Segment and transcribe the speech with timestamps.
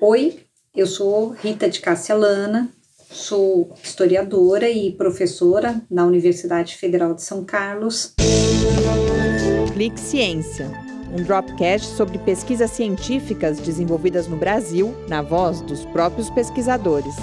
[0.00, 0.38] Oi,
[0.76, 2.70] eu sou Rita de Cássia Lana,
[3.10, 8.14] sou historiadora e professora na Universidade Federal de São Carlos.
[9.72, 10.70] Clique Ciência,
[11.12, 17.16] um dropcast sobre pesquisas científicas desenvolvidas no Brasil, na voz dos próprios pesquisadores.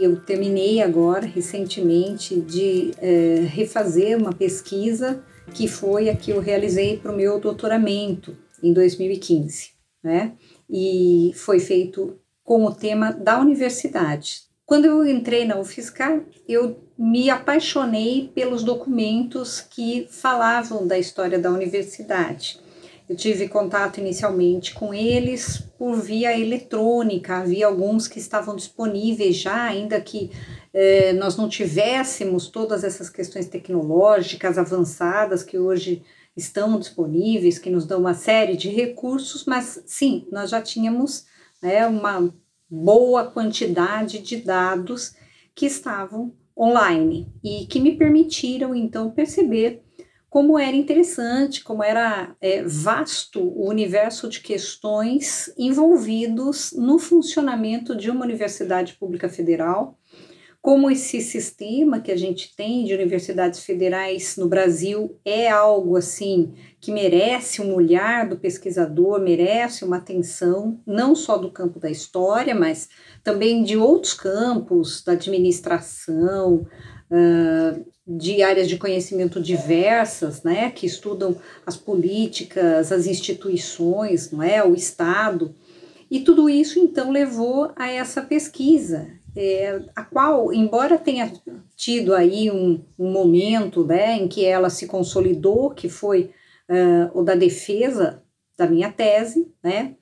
[0.00, 6.96] Eu terminei agora, recentemente, de é, refazer uma pesquisa que foi a que eu realizei
[6.96, 9.70] para o meu doutoramento em 2015,
[10.02, 10.32] né?
[10.68, 14.42] E foi feito com o tema da universidade.
[14.64, 21.50] Quando eu entrei na UFSCar, eu me apaixonei pelos documentos que falavam da história da
[21.50, 22.60] universidade.
[23.08, 29.62] Eu tive contato inicialmente com eles por via eletrônica, havia alguns que estavam disponíveis já,
[29.62, 30.30] ainda que
[30.74, 36.02] eh, nós não tivéssemos todas essas questões tecnológicas avançadas que hoje
[36.38, 41.26] estão disponíveis, que nos dão uma série de recursos, mas sim, nós já tínhamos
[41.60, 42.32] né, uma
[42.70, 45.16] boa quantidade de dados
[45.54, 49.82] que estavam online e que me permitiram então perceber
[50.30, 58.10] como era interessante, como era é, vasto o universo de questões envolvidos no funcionamento de
[58.10, 59.97] uma universidade pública federal
[60.60, 66.52] como esse sistema que a gente tem de universidades federais no Brasil é algo assim
[66.80, 72.54] que merece um olhar do pesquisador, merece uma atenção, não só do campo da história,
[72.54, 72.88] mas
[73.22, 76.66] também de outros campos, da administração,
[77.10, 84.64] uh, de áreas de conhecimento diversas, né, que estudam as políticas, as instituições, não é,
[84.64, 85.54] o Estado.
[86.10, 91.32] E tudo isso então levou a essa pesquisa, é, a qual, embora tenha
[91.76, 96.30] tido aí um, um, momento né, em que ela se consolidou, que foi
[96.68, 98.22] uh, o da defesa
[98.56, 99.94] da minha tese, né,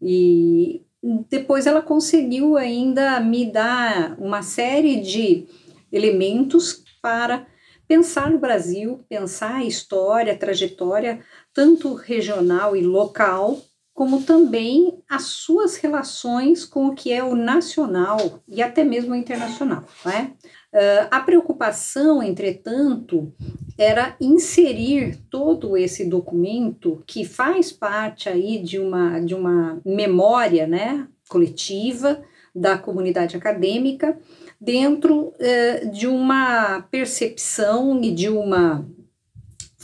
[0.00, 0.82] e
[1.28, 5.46] depois ela conseguiu ainda me dar uma série de
[5.92, 7.46] elementos para
[7.86, 11.20] pensar no Brasil, pensar a história, a trajetória,
[11.52, 13.60] tanto regional e local,
[13.94, 19.16] como também as suas relações com o que é o nacional e até mesmo o
[19.16, 19.84] internacional.
[20.04, 20.32] Né?
[20.72, 23.32] Uh, a preocupação, entretanto,
[23.76, 31.06] era inserir todo esse documento que faz parte aí de uma, de uma memória né,
[31.28, 32.22] coletiva
[32.54, 34.18] da comunidade acadêmica
[34.58, 38.86] dentro uh, de uma percepção e de uma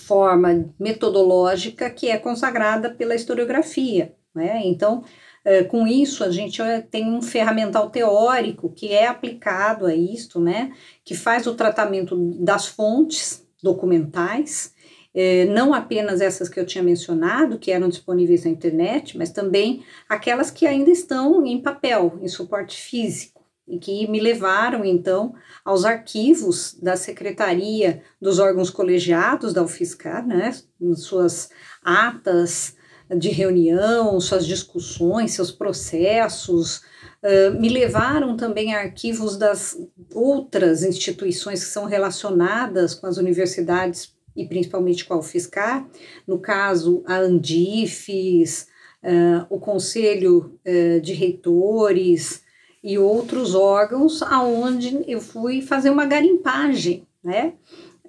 [0.08, 4.14] forma metodológica que é consagrada pela historiografia.
[4.34, 4.62] Né?
[4.64, 5.04] Então,
[5.44, 10.72] é, com isso, a gente tem um ferramental teórico que é aplicado a isto, né?
[11.04, 14.72] que faz o tratamento das fontes documentais,
[15.14, 19.82] é, não apenas essas que eu tinha mencionado, que eram disponíveis na internet, mas também
[20.08, 23.38] aquelas que ainda estão em papel, em suporte físico
[23.68, 25.34] e que me levaram então
[25.64, 30.54] aos arquivos da Secretaria dos órgãos colegiados da UFSCar, né,
[30.96, 31.50] suas
[31.82, 32.76] atas
[33.16, 36.78] de reunião, suas discussões, seus processos,
[37.22, 39.76] uh, me levaram também a arquivos das
[40.12, 45.88] outras instituições que são relacionadas com as universidades e principalmente com a UFSCar,
[46.26, 48.68] no caso a Andifes,
[49.02, 52.42] uh, o Conselho uh, de Reitores,
[52.83, 57.55] e outros órgãos aonde eu fui fazer uma garimpagem, né?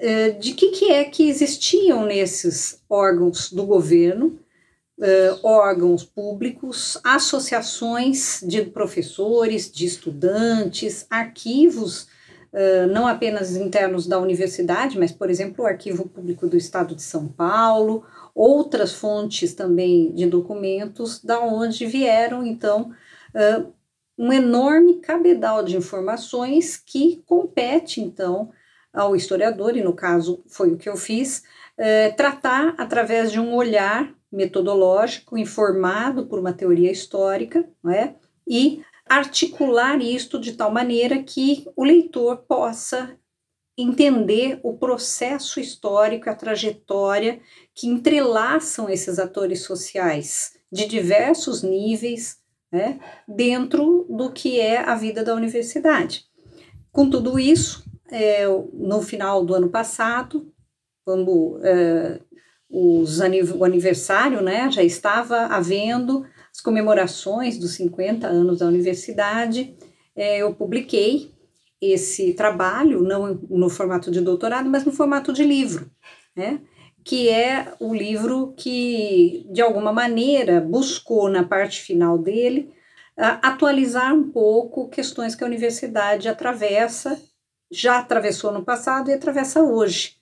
[0.02, 4.40] Eh, de que, que é que existiam nesses órgãos do governo,
[4.98, 12.04] uh, órgãos públicos, associações de professores, de estudantes, arquivos,
[12.54, 17.04] uh, não apenas internos da universidade, mas, por exemplo, o Arquivo Público do Estado de
[17.04, 22.92] São Paulo, outras fontes também de documentos, da onde vieram, então,
[24.20, 28.52] um enorme cabedal de informações que compete, então,
[28.94, 31.44] ao historiador, e no caso foi o que eu fiz,
[31.78, 38.14] é, tratar através de um olhar metodológico informado por uma teoria histórica, não é?
[38.46, 43.18] e articular isto de tal maneira que o leitor possa
[43.78, 47.40] entender o processo histórico, a trajetória
[47.74, 52.39] que entrelaçam esses atores sociais de diversos níveis,
[52.72, 56.26] né, dentro do que é a vida da universidade.
[56.92, 60.52] Com tudo isso, é, no final do ano passado,
[61.06, 62.20] quando é,
[62.70, 69.76] os, o aniversário né, já estava havendo as comemorações dos 50 anos da universidade,
[70.16, 71.32] é, eu publiquei
[71.82, 75.90] esse trabalho, não no formato de doutorado, mas no formato de livro,
[76.36, 76.62] né,
[77.10, 82.72] que é o livro que, de alguma maneira, buscou na parte final dele
[83.18, 87.20] atualizar um pouco questões que a universidade atravessa,
[87.72, 90.18] já atravessou no passado e atravessa hoje.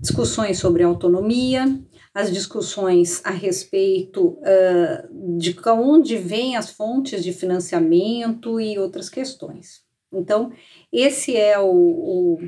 [0.00, 1.80] Discussões sobre autonomia,
[2.12, 9.84] as discussões a respeito uh, de onde vêm as fontes de financiamento e outras questões.
[10.12, 10.50] Então,
[10.92, 12.38] esse é o, o